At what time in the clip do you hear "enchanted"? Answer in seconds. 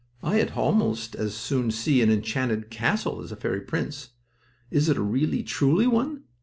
2.09-2.71